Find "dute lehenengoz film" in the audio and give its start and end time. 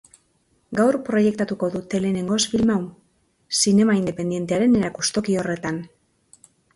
1.75-2.71